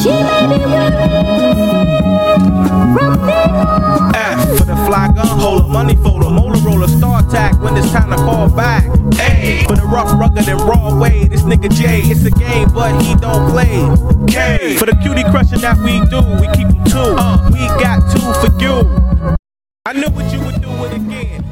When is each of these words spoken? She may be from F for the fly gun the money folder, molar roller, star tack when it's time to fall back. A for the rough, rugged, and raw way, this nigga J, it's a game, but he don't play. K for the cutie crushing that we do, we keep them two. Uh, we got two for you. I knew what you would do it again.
She 0.00 0.08
may 0.08 0.46
be 0.48 0.56
from 0.64 0.80
F 4.14 4.58
for 4.58 4.64
the 4.64 4.76
fly 4.86 5.12
gun 5.14 5.38
the 5.38 5.68
money 5.68 5.94
folder, 5.96 6.30
molar 6.30 6.58
roller, 6.60 6.88
star 6.88 7.22
tack 7.28 7.60
when 7.60 7.76
it's 7.76 7.90
time 7.92 8.08
to 8.10 8.16
fall 8.16 8.48
back. 8.48 8.86
A 9.20 9.64
for 9.68 9.76
the 9.76 9.82
rough, 9.84 10.18
rugged, 10.18 10.48
and 10.48 10.60
raw 10.62 10.98
way, 10.98 11.26
this 11.28 11.42
nigga 11.42 11.70
J, 11.70 12.00
it's 12.04 12.24
a 12.24 12.30
game, 12.30 12.68
but 12.72 12.98
he 13.02 13.14
don't 13.16 13.50
play. 13.50 13.84
K 14.26 14.76
for 14.78 14.86
the 14.86 14.96
cutie 15.02 15.24
crushing 15.24 15.60
that 15.60 15.76
we 15.76 16.00
do, 16.08 16.20
we 16.40 16.48
keep 16.56 16.68
them 16.68 16.84
two. 16.84 17.16
Uh, 17.18 17.50
we 17.52 17.60
got 17.82 18.00
two 18.10 18.32
for 18.40 18.50
you. 18.58 19.36
I 19.84 19.92
knew 19.92 20.08
what 20.08 20.32
you 20.32 20.40
would 20.40 20.62
do 20.62 20.84
it 20.86 20.94
again. 20.94 21.49